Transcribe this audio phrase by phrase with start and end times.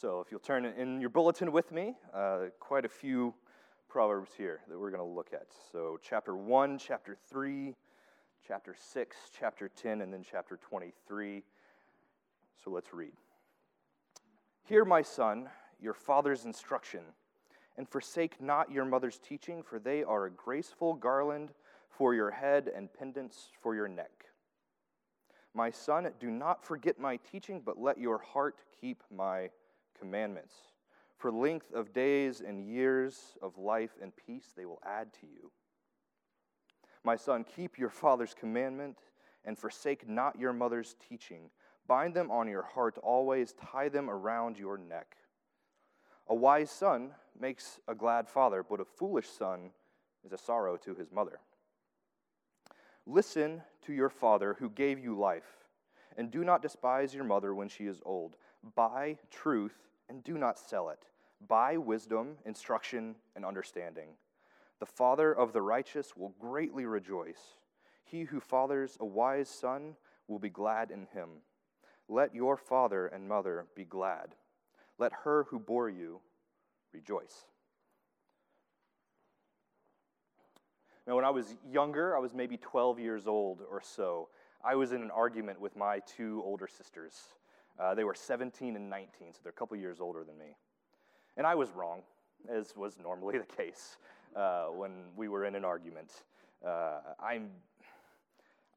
[0.00, 3.34] So, if you'll turn in your bulletin with me, uh, quite a few
[3.88, 5.48] Proverbs here that we're going to look at.
[5.72, 7.74] So, chapter 1, chapter 3,
[8.46, 11.42] chapter 6, chapter 10, and then chapter 23.
[12.62, 13.10] So, let's read.
[14.62, 15.48] Hear, my son,
[15.80, 17.00] your father's instruction,
[17.76, 21.50] and forsake not your mother's teaching, for they are a graceful garland
[21.90, 24.26] for your head and pendants for your neck.
[25.54, 29.50] My son, do not forget my teaching, but let your heart keep my
[29.98, 30.54] commandments.
[31.16, 35.50] For length of days and years of life and peace they will add to you.
[37.04, 38.98] My son, keep your father's commandment
[39.44, 41.50] and forsake not your mother's teaching.
[41.86, 45.16] Bind them on your heart always, tie them around your neck.
[46.28, 49.70] A wise son makes a glad father, but a foolish son
[50.24, 51.40] is a sorrow to his mother.
[53.06, 55.64] Listen to your father who gave you life,
[56.18, 58.36] and do not despise your mother when she is old.
[58.76, 61.04] Buy truth and do not sell it.
[61.46, 64.08] Buy wisdom, instruction, and understanding.
[64.80, 67.56] The father of the righteous will greatly rejoice.
[68.04, 69.96] He who fathers a wise son
[70.26, 71.28] will be glad in him.
[72.08, 74.34] Let your father and mother be glad.
[74.98, 76.20] Let her who bore you
[76.92, 77.44] rejoice.
[81.06, 84.28] Now, when I was younger, I was maybe 12 years old or so,
[84.62, 87.14] I was in an argument with my two older sisters.
[87.78, 90.56] Uh, they were 17 and 19, so they're a couple years older than me.
[91.36, 92.02] And I was wrong,
[92.50, 93.96] as was normally the case
[94.34, 96.10] uh, when we were in an argument.
[96.66, 97.50] Uh, I'm,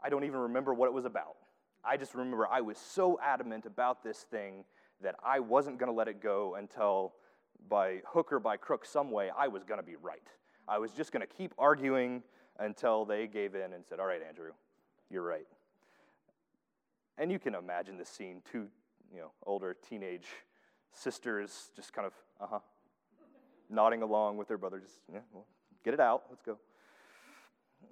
[0.03, 1.35] I don't even remember what it was about.
[1.83, 4.66] I just remember I was so adamant about this thing
[5.02, 7.13] that I wasn't going to let it go until,
[7.69, 10.27] by hook or by crook, some way, I was going to be right.
[10.67, 12.22] I was just going to keep arguing
[12.59, 14.52] until they gave in and said, All right, Andrew,
[15.09, 15.47] you're right.
[17.17, 18.67] And you can imagine the scene two
[19.14, 20.28] you know, older teenage
[20.94, 22.59] sisters just kind of, uh huh,
[23.70, 25.45] nodding along with their brother, just, yeah, well,
[25.84, 26.58] get it out, let's go.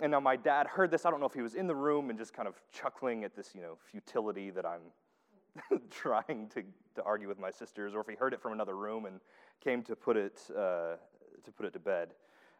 [0.02, 1.06] And now my dad heard this.
[1.06, 3.36] I don't know if he was in the room and just kind of chuckling at
[3.36, 6.64] this, you know, futility that I'm trying to,
[6.96, 9.20] to argue with my sisters, or if he heard it from another room and
[9.62, 10.96] came to put it, uh,
[11.44, 12.10] to, put it to bed.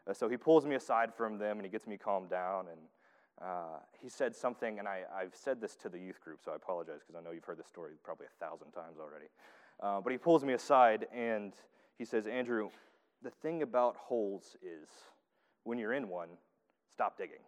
[0.08, 2.66] Uh, so he pulls me aside from them and he gets me calmed down.
[2.68, 2.80] And
[3.42, 6.56] uh, he said something, and I, have said this to the youth group, so I
[6.56, 9.26] apologize because I know you've heard this story probably a thousand times already.
[9.82, 11.54] Uh, but he pulls me aside and
[11.96, 12.68] he says, Andrew,
[13.22, 14.88] the thing about holes is
[15.64, 16.28] when you're in one,
[16.92, 17.40] stop digging.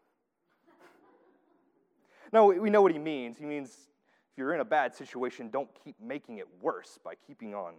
[2.32, 3.36] no, we know what he means.
[3.36, 7.54] He means if you're in a bad situation, don't keep making it worse by keeping
[7.54, 7.74] on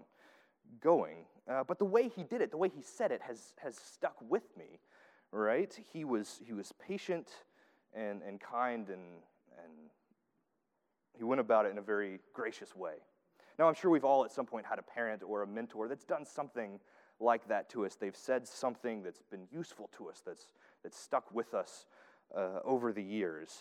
[0.81, 1.25] going.
[1.49, 4.15] Uh, but the way he did it, the way he said it, has, has stuck
[4.29, 4.79] with me,
[5.31, 5.75] right?
[5.91, 7.27] He was, he was patient
[7.95, 9.01] and, and kind, and,
[9.63, 9.73] and
[11.17, 12.95] he went about it in a very gracious way.
[13.59, 16.05] Now, I'm sure we've all at some point had a parent or a mentor that's
[16.05, 16.79] done something
[17.19, 17.95] like that to us.
[17.95, 21.85] They've said something that's been useful to us, that's, that's stuck with us
[22.35, 23.59] uh, over the years.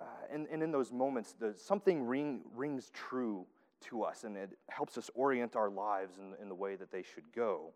[0.00, 3.46] Uh, and, and in those moments, the, something ring, rings true
[3.80, 7.02] to us and it helps us orient our lives in, in the way that they
[7.02, 7.72] should go.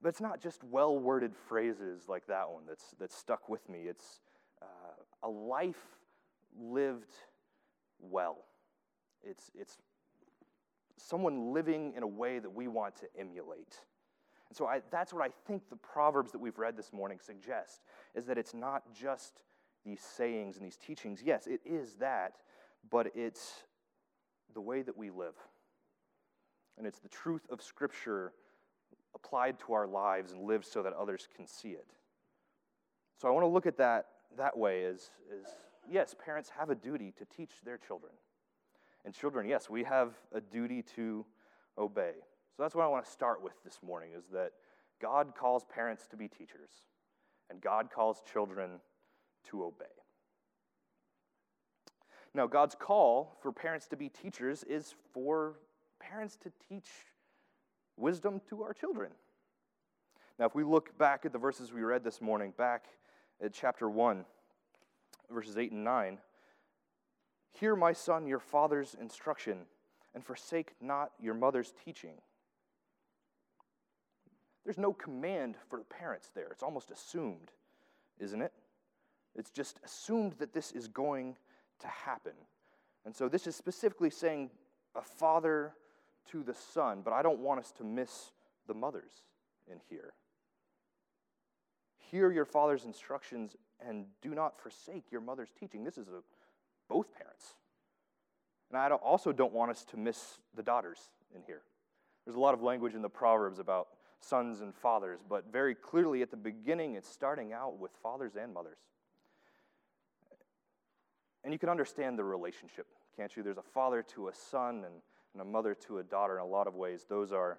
[0.00, 3.80] But it's not just well worded phrases like that one that's, that's stuck with me.
[3.88, 4.20] It's
[5.22, 5.82] a life
[6.58, 7.14] lived
[8.00, 8.38] well.
[9.22, 9.78] It's, it's
[10.96, 13.80] someone living in a way that we want to emulate.
[14.48, 17.82] And so I, that's what I think the Proverbs that we've read this morning suggest
[18.14, 19.42] is that it's not just
[19.84, 21.22] these sayings and these teachings.
[21.24, 22.34] Yes, it is that,
[22.90, 23.64] but it's
[24.54, 25.34] the way that we live.
[26.78, 28.32] And it's the truth of Scripture
[29.14, 31.86] applied to our lives and lived so that others can see it.
[33.20, 35.46] So I want to look at that that way is, is
[35.90, 38.12] yes, parents have a duty to teach their children.
[39.04, 41.24] And children, yes, we have a duty to
[41.76, 42.12] obey.
[42.56, 44.52] So that's what I want to start with this morning is that
[45.00, 46.70] God calls parents to be teachers,
[47.50, 48.80] and God calls children
[49.50, 49.86] to obey.
[52.34, 55.54] Now, God's call for parents to be teachers is for
[56.00, 56.88] parents to teach
[57.96, 59.10] wisdom to our children.
[60.38, 62.84] Now, if we look back at the verses we read this morning, back
[63.42, 64.24] at chapter 1,
[65.30, 66.18] verses 8 and 9,
[67.52, 69.66] hear, my son, your father's instruction,
[70.14, 72.14] and forsake not your mother's teaching.
[74.64, 76.48] There's no command for the parents there.
[76.50, 77.52] It's almost assumed,
[78.18, 78.52] isn't it?
[79.34, 81.36] It's just assumed that this is going
[81.80, 82.32] to happen.
[83.04, 84.50] And so this is specifically saying
[84.94, 85.72] a father
[86.32, 88.32] to the son, but I don't want us to miss
[88.66, 89.22] the mothers
[89.70, 90.12] in here.
[92.10, 93.56] Hear your father's instructions
[93.86, 95.84] and do not forsake your mother's teaching.
[95.84, 96.22] This is a,
[96.88, 97.54] both parents.
[98.70, 100.98] And I also don't want us to miss the daughters
[101.34, 101.62] in here.
[102.24, 103.88] There's a lot of language in the Proverbs about
[104.20, 108.52] sons and fathers, but very clearly at the beginning, it's starting out with fathers and
[108.52, 108.78] mothers.
[111.44, 113.42] And you can understand the relationship, can't you?
[113.42, 114.94] There's a father to a son and,
[115.32, 116.36] and a mother to a daughter.
[116.38, 117.58] In a lot of ways, those are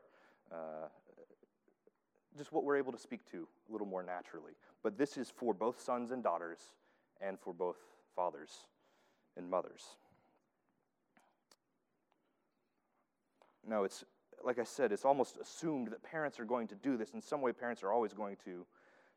[0.51, 0.87] uh,
[2.39, 4.53] just what we're able to speak to a little more naturally.
[4.81, 6.59] But this is for both sons and daughters
[7.21, 7.77] and for both
[8.15, 8.49] fathers
[9.37, 9.83] and mothers.
[13.67, 14.03] No, it's
[14.43, 17.13] like I said, it's almost assumed that parents are going to do this.
[17.13, 18.65] In some way, parents are always going to,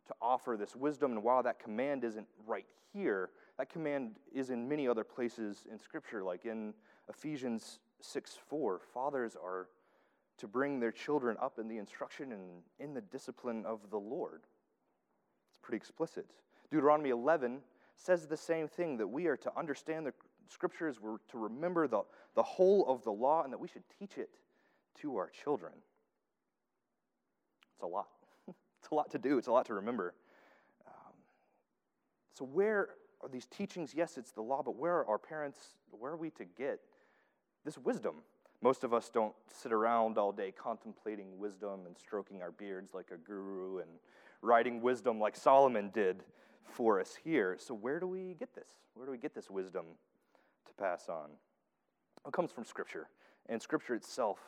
[0.08, 1.12] to offer this wisdom.
[1.12, 5.78] And while that command isn't right here, that command is in many other places in
[5.78, 6.74] Scripture, like in
[7.08, 8.80] Ephesians 6 4.
[8.92, 9.69] Fathers are
[10.43, 12.43] to bring their children up in the instruction and
[12.81, 14.43] in the discipline of the Lord.
[15.49, 16.27] It's pretty explicit.
[16.69, 17.61] Deuteronomy 11
[17.97, 20.12] says the same thing that we are to understand the
[20.49, 22.03] scriptures, we're to remember the,
[22.35, 24.31] the whole of the law, and that we should teach it
[25.00, 25.75] to our children.
[27.75, 28.09] It's a lot.
[28.49, 30.12] it's a lot to do, it's a lot to remember.
[30.89, 31.15] Um,
[32.37, 32.89] so, where
[33.23, 33.94] are these teachings?
[33.94, 35.59] Yes, it's the law, but where are our parents,
[35.93, 36.81] where are we to get
[37.65, 38.17] this wisdom?
[38.62, 43.11] Most of us don't sit around all day contemplating wisdom and stroking our beards like
[43.12, 43.91] a guru and
[44.41, 46.23] writing wisdom like Solomon did
[46.62, 47.56] for us here.
[47.59, 48.69] So, where do we get this?
[48.94, 49.85] Where do we get this wisdom
[50.67, 51.31] to pass on?
[52.25, 53.09] It comes from Scripture,
[53.49, 54.38] and Scripture itself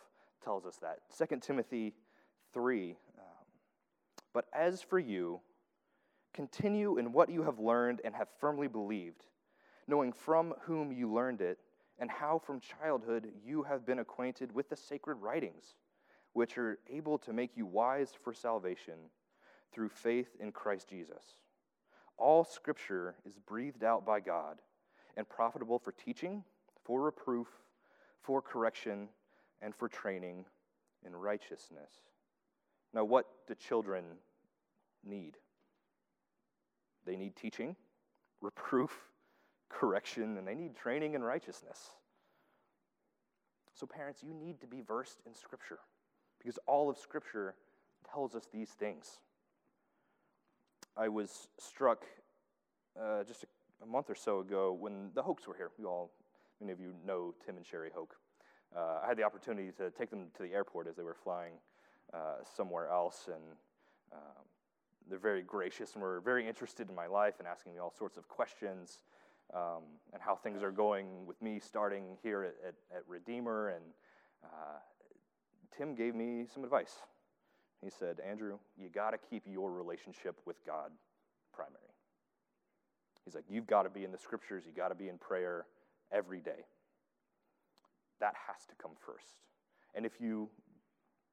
[0.45, 1.01] tells us that.
[1.29, 1.93] 2 Timothy
[2.53, 3.25] 3 um,
[4.33, 5.41] But as for you,
[6.33, 9.25] continue in what you have learned and have firmly believed,
[9.89, 11.59] knowing from whom you learned it
[11.99, 15.77] and how from childhood you have been acquainted with the sacred writings,
[16.33, 18.95] which are able to make you wise for salvation
[19.73, 21.23] through faith in Christ Jesus.
[22.17, 24.59] All scripture is breathed out by God
[25.17, 26.45] and profitable for teaching,
[26.85, 27.49] for reproof,
[28.23, 29.09] for correction,
[29.63, 30.45] and for training
[31.05, 31.91] in righteousness.
[32.93, 34.05] Now, what do children
[35.05, 35.37] need?
[37.05, 37.77] They need teaching,
[38.41, 38.93] reproof,
[39.75, 41.91] correction, and they need training in righteousness.
[43.75, 45.81] So, parents, you need to be versed in Scripture
[46.39, 47.55] because all of Scripture
[48.13, 49.19] tells us these things.
[50.97, 52.05] I was struck
[53.01, 53.47] uh, just a,
[53.83, 55.71] a, month or so ago when the Hoeks were here.
[55.77, 56.13] You all,
[56.61, 58.15] many of you know Tim and Sherry Hoke.
[58.77, 61.55] Uh, I had the opportunity to take them to the airport as they were flying
[62.13, 63.43] uh, somewhere else, and
[64.13, 64.45] um,
[65.09, 68.17] they're very gracious and were very interested in my life and asking me all sorts
[68.17, 69.01] of questions
[69.53, 69.83] um,
[70.13, 73.69] and how things are going with me starting here at, at, at Redeemer.
[73.69, 73.85] And
[74.45, 74.79] uh,
[75.77, 76.95] Tim gave me some advice.
[77.83, 80.91] He said, Andrew, you got to keep your relationship with God
[81.53, 81.81] primary.
[83.25, 85.67] He's like, you've got to be in the scriptures, you got to be in prayer
[86.13, 86.65] every day.
[88.21, 89.41] That has to come first.
[89.95, 90.49] And if you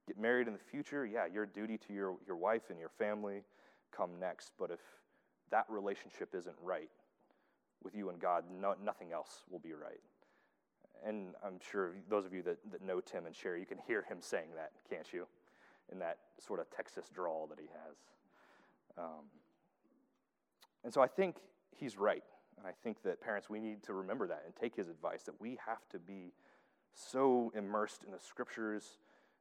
[0.08, 3.44] get married in the future, yeah, your duty to your, your wife and your family
[3.96, 4.52] come next.
[4.58, 4.80] But if
[5.52, 6.90] that relationship isn't right,
[7.84, 10.02] with you and God, no, nothing else will be right.
[11.06, 14.04] And I'm sure those of you that, that know Tim and Sherry, you can hear
[14.04, 15.26] him saying that, can't you?
[15.92, 17.98] In that sort of Texas drawl that he has.
[18.98, 19.26] Um,
[20.84, 21.38] and so I think
[21.76, 22.24] he's right.
[22.58, 25.40] And I think that parents, we need to remember that and take his advice that
[25.40, 26.34] we have to be
[26.94, 29.00] so immersed in the scriptures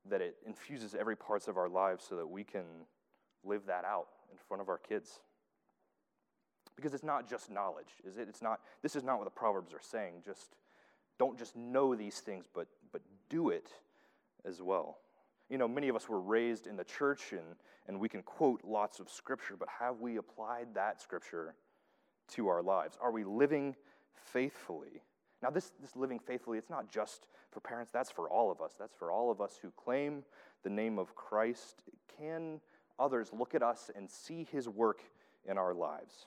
[0.09, 2.65] that it infuses every parts of our lives so that we can
[3.45, 5.21] live that out in front of our kids.
[6.81, 8.27] Because it's not just knowledge, is it?
[8.29, 10.23] It's not, this is not what the Proverbs are saying.
[10.25, 10.57] Just
[11.19, 13.69] don't just know these things, but, but do it
[14.47, 14.97] as well.
[15.51, 17.57] You know, many of us were raised in the church and,
[17.87, 21.55] and we can quote lots of scripture, but have we applied that scripture
[22.29, 22.97] to our lives?
[23.03, 23.77] Are we living
[24.15, 25.03] faithfully?
[25.43, 28.73] Now, this, this living faithfully, it's not just for parents, that's for all of us.
[28.79, 30.23] That's for all of us who claim
[30.63, 31.83] the name of Christ.
[32.19, 32.61] Can
[32.99, 35.03] others look at us and see his work
[35.47, 36.27] in our lives?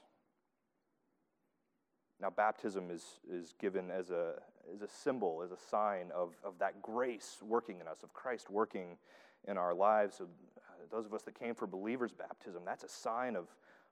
[2.22, 4.36] Now, baptism is, is given as a,
[4.74, 8.50] as a symbol, as a sign of, of that grace working in us, of Christ
[8.50, 8.98] working
[9.48, 10.17] in our lives.
[10.17, 13.48] So, uh, those of us that came for believers' baptism, that's a sign of,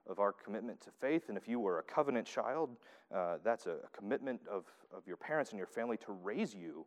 [0.08, 1.28] of our commitment to faith.
[1.28, 2.70] And if you were a covenant child,
[3.14, 4.64] uh, that's a, commitment of,
[4.96, 6.86] of your parents and your family to raise you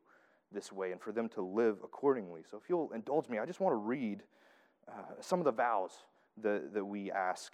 [0.51, 2.41] this way and for them to live accordingly.
[2.49, 4.23] So, if you'll indulge me, I just want to read
[4.87, 5.91] uh, some of the vows
[6.41, 7.53] that, that we ask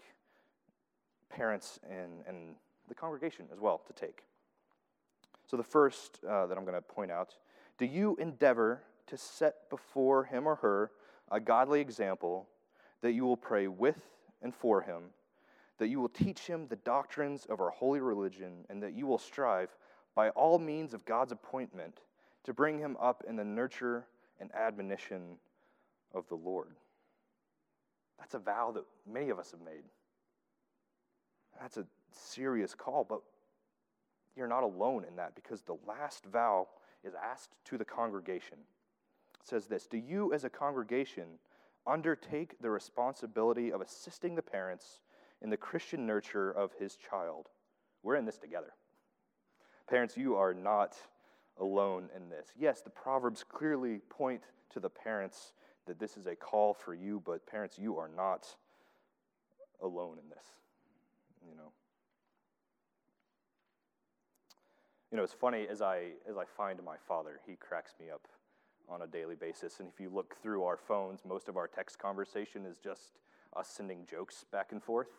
[1.29, 2.55] parents and, and
[2.91, 4.23] the congregation as well to take.
[5.47, 7.35] So, the first uh, that I'm going to point out
[7.77, 10.91] do you endeavor to set before him or her
[11.31, 12.47] a godly example
[13.01, 13.97] that you will pray with
[14.41, 15.03] and for him,
[15.77, 19.17] that you will teach him the doctrines of our holy religion, and that you will
[19.17, 19.69] strive
[20.13, 22.01] by all means of God's appointment
[22.43, 24.05] to bring him up in the nurture
[24.39, 25.37] and admonition
[26.13, 26.75] of the Lord.
[28.19, 29.83] That's a vow that many of us have made.
[31.59, 33.21] That's a serious call, but
[34.35, 36.67] you're not alone in that because the last vow
[37.03, 38.57] is asked to the congregation.
[39.39, 41.39] It says this Do you, as a congregation,
[41.85, 45.01] undertake the responsibility of assisting the parents
[45.41, 47.47] in the Christian nurture of his child?
[48.03, 48.73] We're in this together.
[49.89, 50.95] Parents, you are not
[51.59, 52.47] alone in this.
[52.57, 54.41] Yes, the Proverbs clearly point
[54.71, 55.53] to the parents
[55.85, 58.47] that this is a call for you, but parents, you are not
[59.81, 60.45] alone in this.
[61.47, 61.71] You know.
[65.11, 68.27] You know, it's funny as I as I find my father, he cracks me up
[68.87, 69.79] on a daily basis.
[69.79, 73.19] And if you look through our phones, most of our text conversation is just
[73.55, 75.09] us sending jokes back and forth.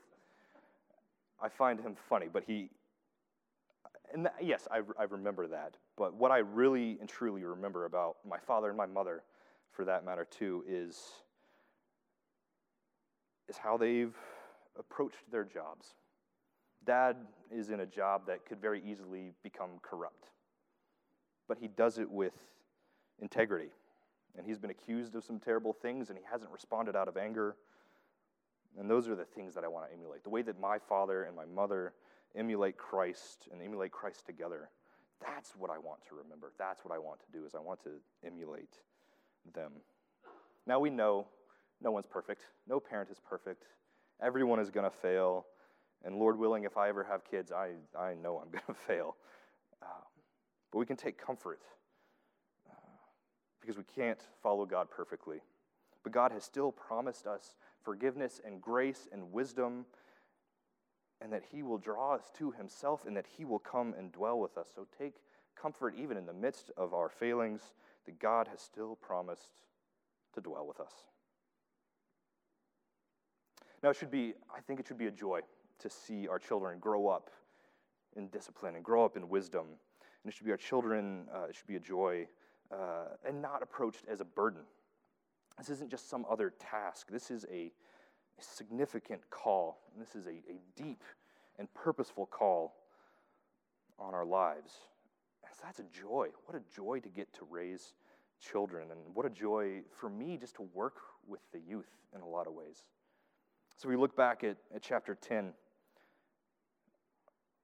[1.41, 2.71] I find him funny, but he
[4.13, 5.77] and yes, I, I remember that.
[5.97, 9.23] But what I really and truly remember about my father and my mother,
[9.71, 11.01] for that matter too, is,
[13.49, 14.15] is how they've
[14.79, 15.95] approached their jobs.
[16.85, 17.17] Dad
[17.51, 20.29] is in a job that could very easily become corrupt,
[21.49, 22.35] but he does it with
[23.21, 23.71] integrity.
[24.37, 27.57] And he's been accused of some terrible things, and he hasn't responded out of anger.
[28.79, 30.25] And those are the things that I want to emulate.
[30.25, 31.93] The way that my father and my mother
[32.35, 34.71] emulate Christ and emulate Christ together.
[35.21, 36.53] That's what I want to remember.
[36.59, 37.91] That's what I want to do is I want to
[38.27, 38.79] emulate
[39.55, 39.73] them.
[40.67, 41.27] Now we know
[41.83, 42.47] no one's perfect.
[42.69, 43.65] No parent is perfect.
[44.23, 45.47] Everyone is going to fail.
[46.05, 49.17] And Lord willing, if I ever have kids, I, I know I'm going to fail.
[49.83, 50.03] Um,
[50.71, 51.61] but we can take comfort
[52.71, 52.75] uh,
[53.61, 55.39] because we can't follow God perfectly.
[56.03, 57.55] But God has still promised us
[57.85, 59.87] forgiveness and grace and wisdom
[61.21, 64.41] and that He will draw us to Himself and that He will come and dwell
[64.41, 64.69] with us.
[64.75, 65.15] So take
[65.61, 67.61] comfort even in the midst of our failings
[68.07, 69.53] that God has still promised
[70.35, 70.93] to dwell with us.
[73.83, 75.41] Now, it should be, I think it should be a joy
[75.83, 77.31] to see our children grow up
[78.17, 79.67] in discipline and grow up in wisdom.
[80.23, 82.27] And it should be our children, uh, it should be a joy
[82.73, 84.63] uh, and not approached as a burden.
[85.59, 87.09] This isn't just some other task.
[87.11, 87.73] This is a
[88.41, 89.81] significant call.
[89.93, 91.03] And this is a, a deep
[91.59, 92.75] and purposeful call
[93.99, 94.73] on our lives.
[95.53, 96.29] So that's a joy.
[96.47, 97.93] What a joy to get to raise
[98.41, 98.91] children.
[98.91, 100.97] And what a joy for me just to work
[101.27, 102.87] with the youth in a lot of ways.
[103.77, 105.53] So we look back at, at chapter 10.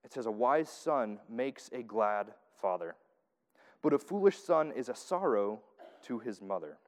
[0.04, 2.28] It says, A wise son makes a glad
[2.60, 2.96] father,
[3.82, 5.60] but a foolish son is a sorrow
[6.04, 6.78] to his mother.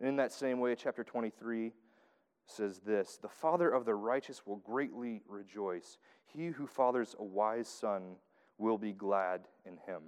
[0.00, 1.72] And in that same way, chapter 23
[2.46, 5.98] says this The father of the righteous will greatly rejoice.
[6.26, 8.16] He who fathers a wise son
[8.58, 10.02] will be glad in him.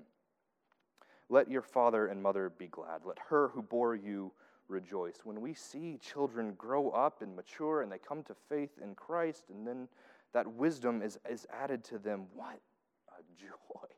[1.28, 3.02] Let your father and mother be glad.
[3.04, 4.32] Let her who bore you
[4.68, 5.20] rejoice.
[5.24, 9.44] When we see children grow up and mature and they come to faith in Christ,
[9.50, 9.88] and then
[10.32, 12.60] that wisdom is, is added to them, what
[13.08, 13.88] a joy!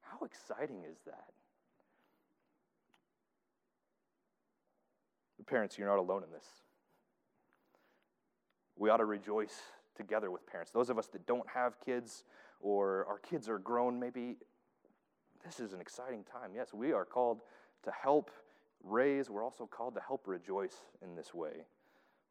[0.00, 1.32] How exciting is that?
[5.46, 6.46] Parents, you're not alone in this.
[8.76, 9.60] We ought to rejoice
[9.94, 10.72] together with parents.
[10.72, 12.24] Those of us that don't have kids
[12.60, 14.36] or our kids are grown, maybe
[15.44, 16.50] this is an exciting time.
[16.54, 17.42] Yes, we are called
[17.84, 18.30] to help
[18.82, 19.30] raise.
[19.30, 21.66] We're also called to help rejoice in this way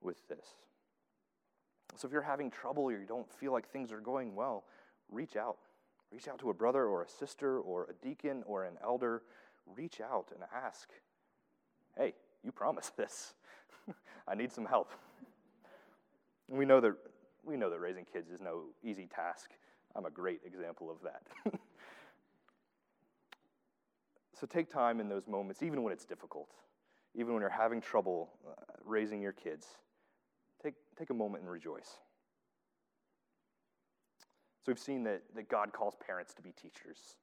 [0.02, 0.56] with this.
[1.96, 4.64] So if you're having trouble or you don't feel like things are going well,
[5.10, 5.58] reach out.
[6.12, 9.24] Reach out to a brother or a sister or a deacon or an elder.
[9.66, 10.90] Reach out and ask,
[11.98, 13.34] hey, you promised this.
[14.28, 14.92] I need some help.
[16.48, 16.94] We know that
[17.46, 19.52] we know that raising kids is no easy task.
[19.96, 21.54] I'm a great example of that.
[24.40, 26.50] so take time in those moments, even when it's difficult,
[27.16, 28.54] even when you're having trouble uh,
[28.86, 29.68] raising your kids.
[30.64, 31.90] Take, take a moment and rejoice.
[34.62, 37.18] So we've seen that, that God calls parents to be teachers.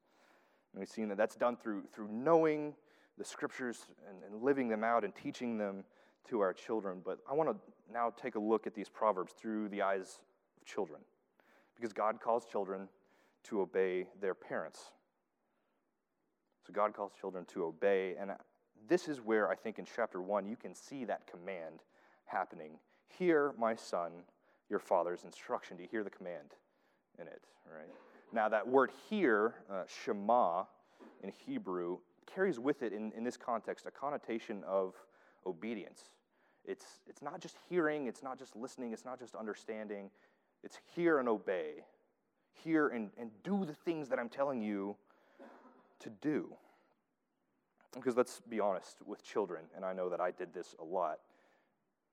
[0.72, 2.74] And we've seen that that's done through, through knowing
[3.16, 5.84] the scriptures and, and living them out and teaching them
[6.28, 7.00] to our children.
[7.04, 7.56] But I want to
[7.92, 10.20] now take a look at these proverbs through the eyes
[10.58, 11.00] of children,
[11.74, 12.88] because God calls children
[13.44, 14.90] to obey their parents.
[16.66, 18.32] So God calls children to obey, and
[18.86, 21.80] this is where I think in chapter one you can see that command
[22.26, 22.72] happening.
[23.18, 24.12] Hear, my son,
[24.68, 25.76] your father's instruction.
[25.76, 26.54] Do you hear the command
[27.20, 27.42] in it?
[27.66, 27.88] Right.
[28.32, 30.64] Now that word here, uh, Shema,
[31.22, 31.98] in Hebrew,
[32.32, 34.94] carries with it in, in this context a connotation of
[35.46, 36.10] obedience.
[36.64, 40.10] It's, it's not just hearing, it's not just listening, it's not just understanding.
[40.62, 41.84] It's hear and obey.
[42.52, 44.96] Hear and, and do the things that I'm telling you
[46.00, 46.54] to do.
[47.94, 51.18] Because let's be honest with children, and I know that I did this a lot.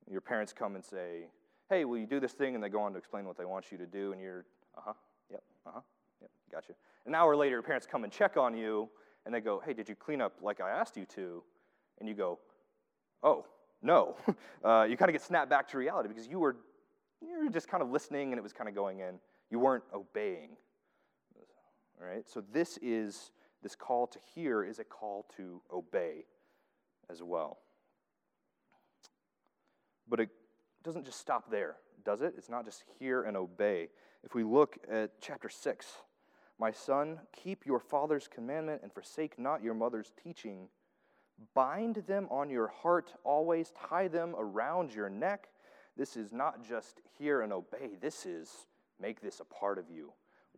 [0.09, 1.27] Your parents come and say,
[1.69, 2.55] Hey, will you do this thing?
[2.55, 4.45] And they go on to explain what they want you to do, and you're,
[4.77, 4.93] Uh huh,
[5.29, 5.81] yep, uh huh,
[6.21, 6.73] yep, gotcha.
[7.05, 8.89] An hour later, your parents come and check on you,
[9.25, 11.43] and they go, Hey, did you clean up like I asked you to?
[11.99, 12.39] And you go,
[13.23, 13.45] Oh,
[13.81, 14.15] no.
[14.65, 16.57] Uh, you kind of get snapped back to reality because you were,
[17.21, 19.17] you were just kind of listening and it was kind of going in.
[19.49, 20.57] You weren't obeying.
[22.01, 22.27] All right?
[22.27, 23.31] So this is
[23.63, 26.25] this call to hear is a call to obey
[27.09, 27.59] as well.
[30.09, 30.29] But it
[30.83, 32.35] doesn't just stop there, does it?
[32.37, 33.89] It's not just hear and obey.
[34.23, 35.85] If we look at chapter 6,
[36.59, 40.69] my son, keep your father's commandment and forsake not your mother's teaching.
[41.53, 45.49] Bind them on your heart always, tie them around your neck.
[45.95, 48.67] This is not just hear and obey, this is
[48.99, 50.13] make this a part of you.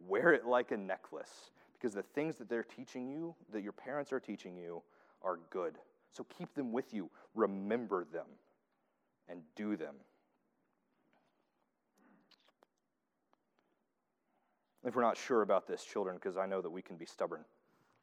[0.07, 4.13] Wear it like a necklace because the things that they're teaching you, that your parents
[4.13, 4.81] are teaching you,
[5.21, 5.77] are good.
[6.11, 8.25] So keep them with you, remember them,
[9.29, 9.95] and do them.
[14.83, 17.43] If we're not sure about this, children, because I know that we can be stubborn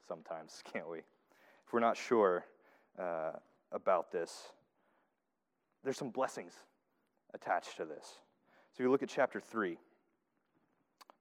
[0.07, 0.99] sometimes, can't we?
[0.99, 2.45] If we're not sure
[2.99, 3.33] uh,
[3.73, 4.53] about this,
[5.83, 6.53] there's some blessings
[7.35, 8.19] attached to this.
[8.77, 9.79] So you look at chapter 3.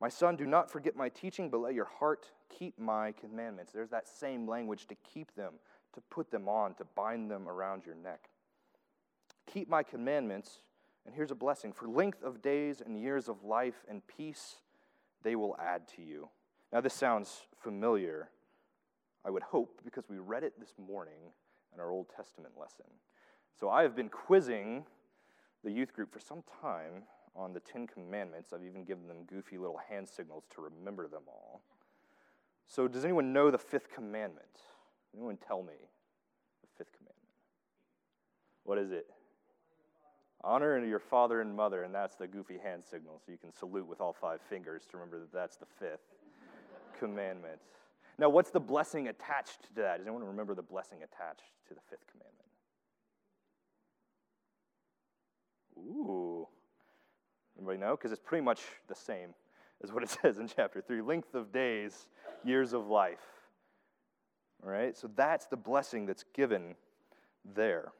[0.02, 3.72] My son, do not forget my teaching, but let your heart keep my commandments.
[3.72, 5.54] There's that same language to keep them,
[5.94, 8.30] to put them on, to bind them around your neck.
[9.56, 10.60] Keep my commandments,
[11.06, 14.58] and here's a blessing for length of days and years of life and peace
[15.24, 16.28] they will add to you.
[16.74, 18.28] Now, this sounds familiar,
[19.24, 21.32] I would hope, because we read it this morning
[21.74, 22.84] in our Old Testament lesson.
[23.58, 24.84] So I have been quizzing
[25.64, 28.52] the youth group for some time on the Ten Commandments.
[28.52, 31.62] I've even given them goofy little hand signals to remember them all.
[32.68, 34.60] So, does anyone know the fifth commandment?
[35.16, 35.76] Anyone tell me
[36.62, 37.16] the fifth commandment?
[38.66, 39.15] What is it?
[40.46, 43.88] Honor your father and mother, and that's the goofy hand signal, so you can salute
[43.88, 46.06] with all five fingers to remember that that's the fifth
[47.00, 47.60] commandment.
[48.20, 49.98] Now, what's the blessing attached to that?
[49.98, 52.46] Does anyone remember the blessing attached to the fifth commandment?
[55.80, 56.48] Ooh.
[57.58, 57.96] Anybody know?
[57.96, 59.34] Because it's pretty much the same
[59.84, 62.08] as what it says in chapter 3 length of days,
[62.44, 63.26] years of life.
[64.64, 64.96] All right?
[64.96, 66.76] So that's the blessing that's given
[67.56, 67.92] there.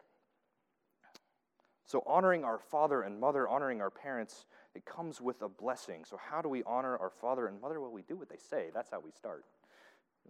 [1.86, 6.04] So, honoring our father and mother, honoring our parents, it comes with a blessing.
[6.04, 7.80] So, how do we honor our father and mother?
[7.80, 8.70] Well, we do what they say.
[8.74, 9.46] That's how we start.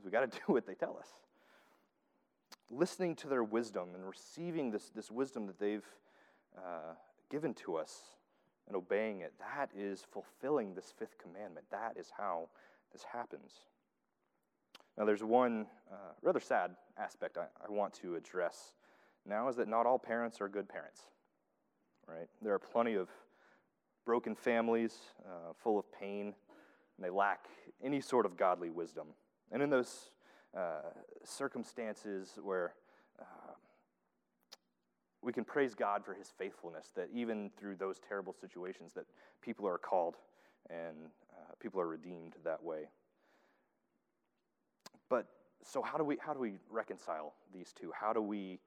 [0.04, 1.08] We got to do what they tell us.
[2.70, 5.86] Listening to their wisdom and receiving this, this wisdom that they've
[6.58, 6.96] uh,
[7.30, 8.02] given to us
[8.68, 11.68] and obeying it, that is fulfilling this fifth commandment.
[11.72, 12.50] That is how
[12.92, 13.52] this happens.
[14.98, 18.74] Now, there's one uh, rather sad aspect I, I want to address
[19.26, 21.02] now is that not all parents are good parents,
[22.08, 22.28] right?
[22.42, 23.10] There are plenty of
[24.06, 26.28] broken families uh, full of pain,
[26.98, 27.46] and they lack
[27.84, 29.08] any sort of godly wisdom.
[29.52, 30.12] And in those
[30.56, 30.82] uh,
[31.24, 32.74] circumstances where
[33.20, 33.54] uh,
[35.22, 39.06] we can praise God for his faithfulness, that even through those terrible situations that
[39.42, 40.16] people are called
[40.70, 40.96] and
[41.34, 42.90] uh, people are redeemed that way.
[45.10, 45.28] But
[45.64, 47.92] so how do we how do we reconcile these two?
[48.00, 48.60] How do we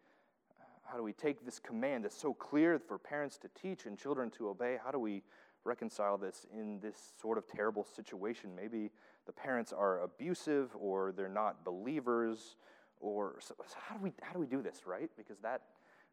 [0.90, 4.30] how do we take this command that's so clear for parents to teach and children
[4.30, 4.78] to obey?
[4.82, 5.22] How do we
[5.64, 8.54] reconcile this in this sort of terrible situation?
[8.54, 8.90] Maybe
[9.26, 12.56] the parents are abusive or they're not believers
[13.00, 15.10] or so, so how do we how do we do this, right?
[15.16, 15.62] Because that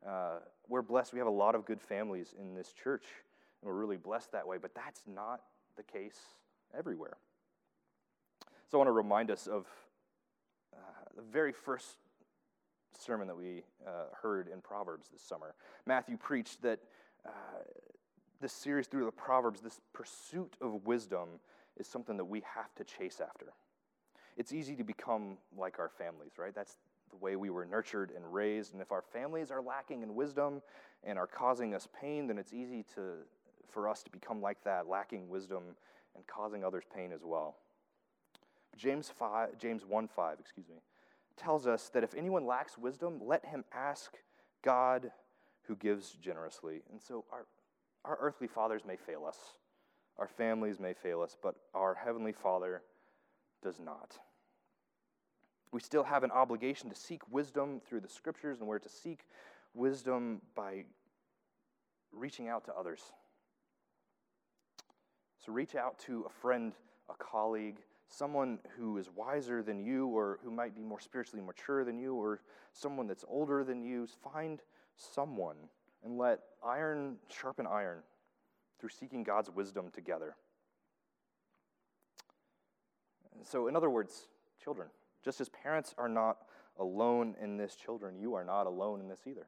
[0.07, 1.13] uh, we're blessed.
[1.13, 3.05] We have a lot of good families in this church,
[3.61, 5.41] and we're really blessed that way, but that's not
[5.77, 6.19] the case
[6.77, 7.17] everywhere.
[8.69, 9.65] So I want to remind us of
[10.75, 10.77] uh,
[11.15, 11.97] the very first
[13.01, 15.55] sermon that we uh, heard in Proverbs this summer.
[15.85, 16.79] Matthew preached that
[17.25, 17.29] uh,
[18.41, 21.29] this series through the Proverbs, this pursuit of wisdom,
[21.77, 23.47] is something that we have to chase after.
[24.37, 26.53] It's easy to become like our families, right?
[26.53, 26.77] That's
[27.09, 28.73] the way we were nurtured and raised.
[28.73, 30.61] And if our families are lacking in wisdom
[31.03, 33.13] and are causing us pain, then it's easy to,
[33.69, 35.63] for us to become like that, lacking wisdom
[36.15, 37.55] and causing others pain as well.
[38.77, 40.75] James, 5, James 1 5, excuse me,
[41.37, 44.13] tells us that if anyone lacks wisdom, let him ask
[44.63, 45.11] God
[45.63, 46.81] who gives generously.
[46.91, 47.45] And so our,
[48.03, 49.37] our earthly fathers may fail us,
[50.17, 52.81] our families may fail us, but our heavenly Father
[53.61, 54.17] does not
[55.75, 59.25] we still have an obligation to seek wisdom through the scriptures, and we're to seek
[59.73, 60.85] wisdom by
[62.13, 63.01] reaching out to others.
[65.45, 66.71] So reach out to a friend,
[67.09, 67.75] a colleague,
[68.09, 72.15] someone who is wiser than you, or who might be more spiritually mature than you,
[72.15, 72.41] or
[72.73, 74.07] someone that's older than you.
[74.23, 74.61] Find
[74.95, 75.55] someone
[76.03, 77.99] and let iron sharpen iron
[78.79, 80.35] through seeking God's wisdom together.
[83.43, 84.27] So, in other words,
[84.63, 84.87] children,
[85.23, 86.37] just as parents are not
[86.79, 89.47] alone in this, children, you are not alone in this either.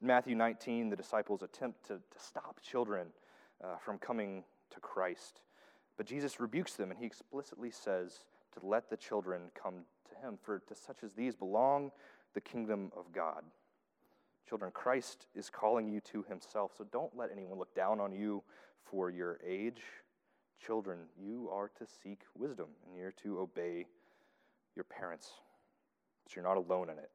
[0.00, 3.08] In Matthew 19, the disciples attempt to, to stop children
[3.62, 5.40] uh, from coming to Christ.
[6.00, 8.20] But Jesus rebukes them and he explicitly says
[8.58, 11.90] to let the children come to him, for to such as these belong
[12.32, 13.42] the kingdom of God.
[14.48, 18.42] Children, Christ is calling you to himself, so don't let anyone look down on you
[18.82, 19.82] for your age.
[20.64, 23.84] Children, you are to seek wisdom and you're to obey
[24.76, 25.28] your parents.
[26.28, 27.10] So you're not alone in it.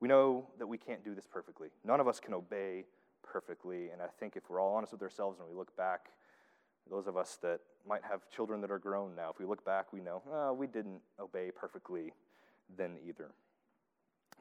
[0.00, 1.68] We know that we can't do this perfectly.
[1.84, 2.86] None of us can obey
[3.22, 3.90] perfectly.
[3.90, 6.08] And I think if we're all honest with ourselves and we look back,
[6.90, 9.92] those of us that might have children that are grown now, if we look back,
[9.92, 12.12] we know, oh, we didn't obey perfectly
[12.76, 13.30] then either.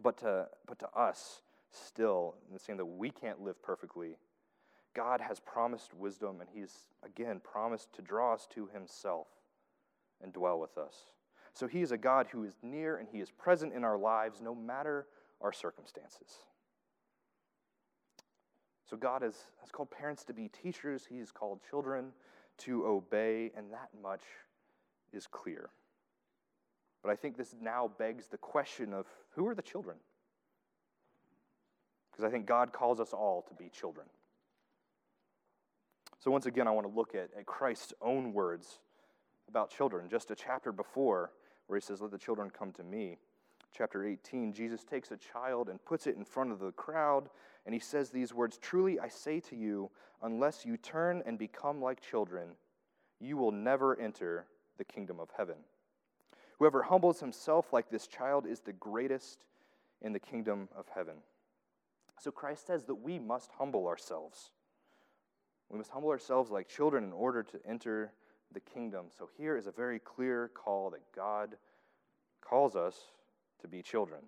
[0.01, 4.17] But to, but to us, still, the same that we can't live perfectly,
[4.93, 9.27] God has promised wisdom, and He's, again, promised to draw us to Himself
[10.21, 10.95] and dwell with us.
[11.53, 14.41] So He is a God who is near and He is present in our lives
[14.41, 15.07] no matter
[15.41, 16.39] our circumstances.
[18.89, 22.11] So God has, has called parents to be teachers, He's called children
[22.59, 24.21] to obey, and that much
[25.13, 25.69] is clear.
[27.03, 29.97] But I think this now begs the question of who are the children?
[32.11, 34.07] Because I think God calls us all to be children.
[36.19, 38.79] So, once again, I want to look at, at Christ's own words
[39.47, 40.09] about children.
[40.09, 41.31] Just a chapter before,
[41.67, 43.19] where he says, Let the children come to me.
[43.75, 47.29] Chapter 18, Jesus takes a child and puts it in front of the crowd,
[47.65, 49.89] and he says these words Truly I say to you,
[50.21, 52.49] unless you turn and become like children,
[53.19, 54.45] you will never enter
[54.77, 55.55] the kingdom of heaven.
[56.59, 59.45] Whoever humbles himself like this child is the greatest
[60.01, 61.17] in the kingdom of heaven.
[62.19, 64.51] So Christ says that we must humble ourselves.
[65.69, 68.11] We must humble ourselves like children in order to enter
[68.53, 69.07] the kingdom.
[69.17, 71.57] So here is a very clear call that God
[72.41, 72.95] calls us
[73.61, 74.21] to be children.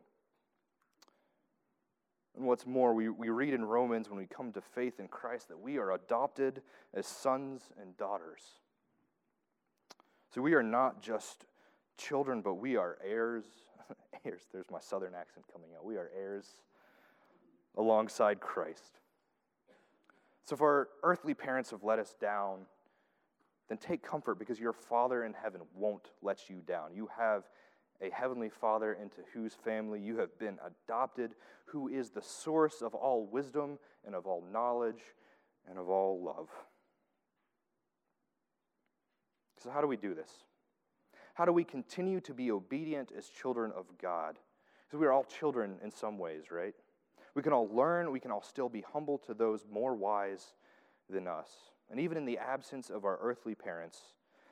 [2.36, 5.50] And what's more, we, we read in Romans when we come to faith in Christ
[5.50, 6.62] that we are adopted
[6.94, 8.42] as sons and daughters.
[10.34, 11.46] So we are not just
[11.98, 13.46] children, but we are heirs.
[14.26, 15.84] heirs, there's my southern accent coming out.
[15.84, 16.46] We are heirs
[17.78, 19.00] alongside Christ.
[20.46, 22.60] So if our earthly parents have let us down,
[23.68, 26.94] then take comfort because your Father in heaven won't let you down.
[26.94, 27.44] You have
[28.02, 31.32] a heavenly Father into whose family you have been adopted,
[31.66, 35.02] who is the source of all wisdom and of all knowledge
[35.70, 36.50] and of all love.
[39.62, 40.32] So, how do we do this?
[41.34, 44.38] How do we continue to be obedient as children of God?
[44.88, 46.74] Because we are all children in some ways, right?
[47.36, 50.54] We can all learn, we can all still be humble to those more wise
[51.10, 51.50] than us.
[51.92, 54.00] And even in the absence of our earthly parents,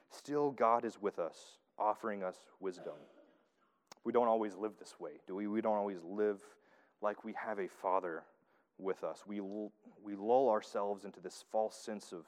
[0.10, 2.94] still God is with us, offering us wisdom.
[4.08, 5.48] We don't always live this way, do we?
[5.48, 6.40] We don't always live
[7.02, 8.24] like we have a father
[8.78, 9.26] with us.
[9.28, 12.24] We, we lull ourselves into this false sense of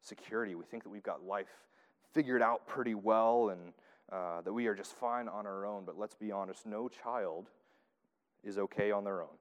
[0.00, 0.56] security.
[0.56, 1.46] We think that we've got life
[2.12, 3.72] figured out pretty well and
[4.10, 5.84] uh, that we are just fine on our own.
[5.86, 7.46] But let's be honest no child
[8.42, 9.38] is okay on their own.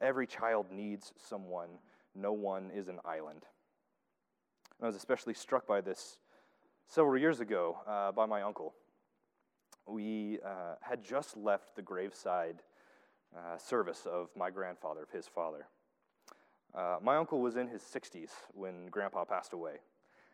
[0.00, 1.68] Every child needs someone,
[2.16, 3.44] no one is an island.
[4.80, 6.18] And I was especially struck by this
[6.88, 8.74] several years ago uh, by my uncle.
[9.88, 12.62] We uh, had just left the graveside
[13.36, 15.66] uh, service of my grandfather, of his father.
[16.74, 19.76] Uh, my uncle was in his 60s when grandpa passed away.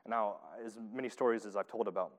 [0.06, 2.12] Now, as many stories as I've told about,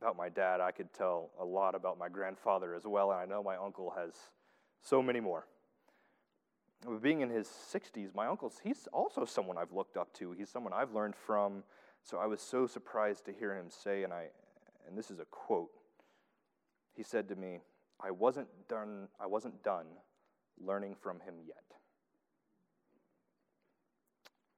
[0.00, 3.26] about my dad, I could tell a lot about my grandfather as well, and I
[3.26, 4.14] know my uncle has
[4.80, 5.46] so many more
[7.02, 10.32] being in his 60s, my uncle's, he's also someone I've looked up to.
[10.32, 11.64] He's someone I've learned from.
[12.02, 14.26] So I was so surprised to hear him say, and, I,
[14.86, 15.70] and this is a quote.
[16.98, 17.60] He said to me,
[18.00, 19.86] I wasn't done, I wasn't done
[20.60, 21.62] learning from him yet.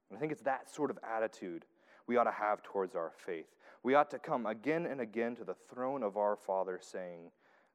[0.08, 1.66] And I think it's that sort of attitude
[2.06, 3.44] we ought to have towards our faith.
[3.82, 7.30] We ought to come again and again to the throne of our Father saying,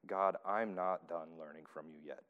[0.07, 2.23] God, I'm not done learning from you yet.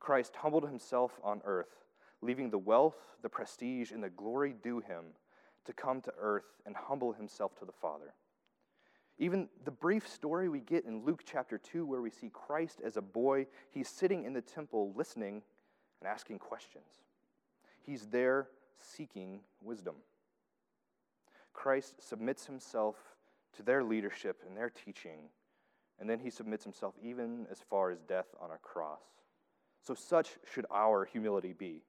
[0.00, 1.84] Christ humbled himself on earth,
[2.20, 5.04] leaving the wealth, the prestige, and the glory due him
[5.66, 8.12] to come to earth and humble himself to the Father.
[9.20, 12.96] Even the brief story we get in Luke chapter 2, where we see Christ as
[12.96, 15.42] a boy, he's sitting in the temple listening
[16.00, 17.02] and asking questions.
[17.82, 19.96] He's there seeking wisdom.
[21.52, 22.96] Christ submits himself
[23.56, 25.28] to their leadership and their teaching,
[25.98, 29.02] and then he submits himself even as far as death on a cross
[29.82, 31.82] So, such should our humility be.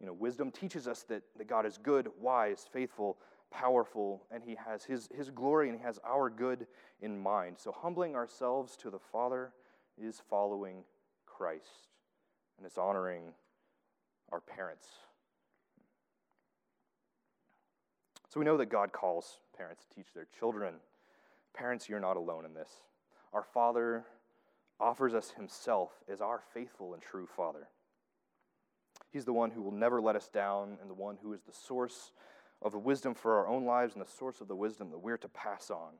[0.00, 3.18] You know, wisdom teaches us that, that God is good, wise, faithful,
[3.52, 6.66] powerful, and He has his, his glory and He has our good
[7.00, 7.56] in mind.
[7.58, 9.52] So, humbling ourselves to the Father
[10.00, 10.84] is following
[11.26, 11.88] Christ
[12.56, 13.34] and it's honoring
[14.30, 14.88] our parents.
[18.28, 20.74] So, we know that God calls parents to teach their children.
[21.54, 22.70] Parents, you're not alone in this.
[23.32, 24.04] Our Father
[24.80, 27.68] offers us Himself as our faithful and true Father.
[29.12, 31.52] He's the one who will never let us down and the one who is the
[31.52, 32.12] source
[32.62, 35.16] of the wisdom for our own lives and the source of the wisdom that we're
[35.18, 35.92] to pass on.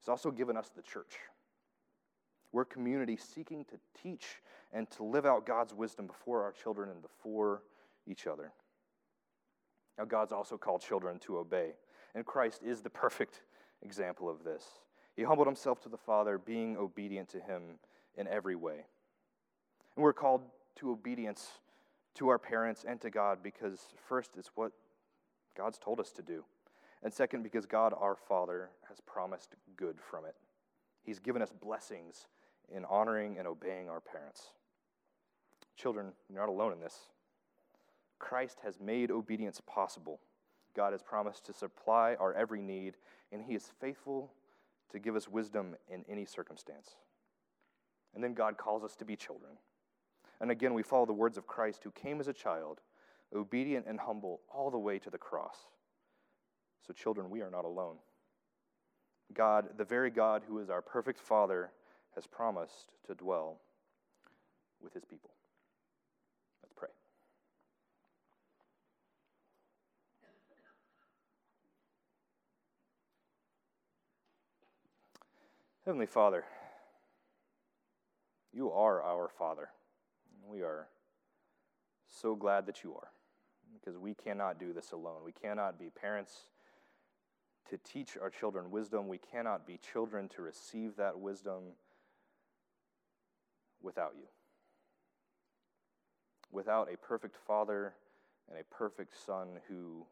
[0.00, 1.14] He's also given us the church.
[2.52, 6.90] We're a community seeking to teach and to live out God's wisdom before our children
[6.90, 7.62] and before
[8.06, 8.52] each other.
[9.96, 11.70] Now, God's also called children to obey,
[12.14, 13.42] and Christ is the perfect
[13.82, 14.64] example of this.
[15.16, 17.78] He humbled himself to the Father, being obedient to him
[18.16, 18.86] in every way.
[19.96, 20.42] And we're called
[20.76, 21.48] to obedience
[22.14, 24.72] to our parents and to God because, first, it's what
[25.56, 26.44] God's told us to do.
[27.02, 30.34] And second, because God, our Father, has promised good from it.
[31.02, 32.26] He's given us blessings
[32.74, 34.52] in honoring and obeying our parents.
[35.76, 37.08] Children, you're not alone in this.
[38.18, 40.20] Christ has made obedience possible.
[40.74, 42.94] God has promised to supply our every need,
[43.32, 44.32] and He is faithful
[44.90, 46.96] to give us wisdom in any circumstance.
[48.14, 49.52] And then God calls us to be children.
[50.44, 52.82] And again, we follow the words of Christ who came as a child,
[53.34, 55.56] obedient and humble, all the way to the cross.
[56.86, 57.96] So, children, we are not alone.
[59.32, 61.70] God, the very God who is our perfect Father,
[62.14, 63.62] has promised to dwell
[64.82, 65.30] with his people.
[66.62, 66.90] Let's pray.
[75.86, 76.44] Heavenly Father,
[78.52, 79.70] you are our Father.
[80.48, 80.88] We are
[82.06, 83.08] so glad that you are
[83.72, 85.22] because we cannot do this alone.
[85.24, 86.32] We cannot be parents
[87.70, 89.08] to teach our children wisdom.
[89.08, 91.74] We cannot be children to receive that wisdom
[93.82, 94.26] without you.
[96.52, 97.94] Without a perfect Father
[98.48, 100.06] and a perfect Son who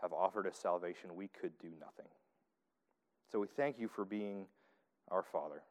[0.00, 2.10] have offered us salvation, we could do nothing.
[3.30, 4.46] So we thank you for being
[5.10, 5.62] our Father.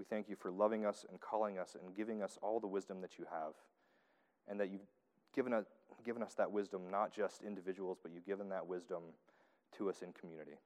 [0.00, 3.02] We thank you for loving us and calling us and giving us all the wisdom
[3.02, 3.52] that you have,
[4.48, 4.86] and that you've
[5.36, 5.66] given us,
[6.06, 9.02] given us that wisdom, not just individuals, but you've given that wisdom
[9.76, 10.56] to us in community.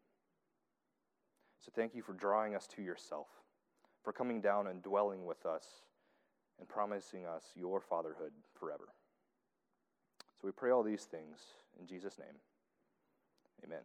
[1.58, 3.26] So thank you for drawing us to yourself,
[4.04, 5.66] for coming down and dwelling with us,
[6.60, 8.94] and promising us your fatherhood forever.
[10.40, 11.40] So we pray all these things
[11.80, 12.36] in Jesus' name.
[13.64, 13.82] Amen.